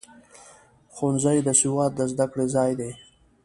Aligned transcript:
ښوونځی 0.93 1.37
د 1.43 1.49
سواد 1.61 1.91
د 1.95 2.01
زده 2.11 2.25
کړې 2.31 2.45
ځای 2.55 2.71
دی. 2.79 2.91